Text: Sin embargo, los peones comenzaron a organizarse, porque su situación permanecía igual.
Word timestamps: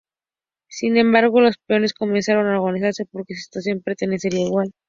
Sin 0.67 0.97
embargo, 0.97 1.41
los 1.41 1.59
peones 1.59 1.93
comenzaron 1.93 2.47
a 2.47 2.59
organizarse, 2.59 3.05
porque 3.05 3.35
su 3.35 3.41
situación 3.41 3.83
permanecía 3.83 4.31
igual. 4.31 4.73